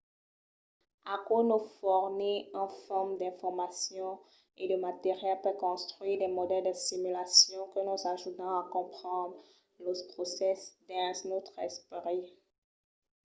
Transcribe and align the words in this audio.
aquò 1.15 1.37
nos 1.49 1.65
fornís 1.79 2.43
un 2.61 2.69
fum 2.83 3.07
d’informacion 3.19 4.11
e 4.61 4.63
de 4.71 4.77
material 4.87 5.35
per 5.43 5.53
contruire 5.65 6.19
de 6.23 6.29
modèls 6.37 6.65
de 6.69 6.73
simulacion 6.87 7.63
que 7.73 7.81
nos 7.89 8.03
ajudan 8.15 8.51
a 8.61 8.69
comprendre 8.75 9.37
los 9.85 9.99
procèsses 10.11 10.71
dins 10.87 11.17
nòstre 11.29 11.59
esperit 11.69 12.27